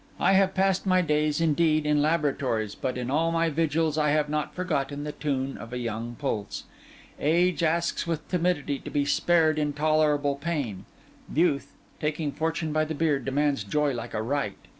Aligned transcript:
I 0.19 0.33
have 0.33 0.55
passed 0.55 0.87
my 0.87 1.01
days, 1.03 1.39
indeed, 1.39 1.85
in 1.85 2.01
laboratories; 2.01 2.73
but 2.73 2.97
in 2.97 3.11
all 3.11 3.31
my 3.31 3.51
vigils 3.51 3.99
I 3.99 4.09
have 4.09 4.29
not 4.29 4.55
forgotten 4.55 5.03
the 5.03 5.11
tune 5.11 5.59
of 5.59 5.71
a 5.73 5.77
young 5.77 6.15
pulse. 6.15 6.63
Age 7.19 7.61
asks 7.61 8.07
with 8.07 8.27
timidity 8.27 8.79
to 8.79 8.89
be 8.89 9.05
spared 9.05 9.59
intolerable 9.59 10.37
pain; 10.37 10.85
youth, 11.31 11.75
taking 11.99 12.31
fortune 12.31 12.73
by 12.73 12.83
the 12.83 12.95
beard, 12.95 13.25
demands 13.25 13.63
joy 13.63 13.93
like 13.93 14.15
a 14.15 14.23
right. 14.23 14.57